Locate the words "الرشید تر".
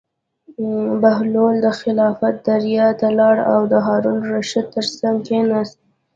4.23-4.85